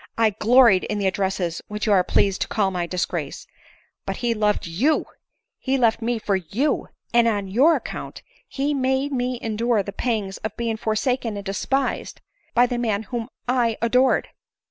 [0.17, 3.45] I gloried in the addresses which you are pleased to call my disgrace.
[4.03, 5.05] But he loved you—
[5.59, 9.93] he left me for you— and on your ac count he made me endure the
[9.93, 12.19] pangs of being forsaken and despised
[12.55, 14.29] by the man whom I adored.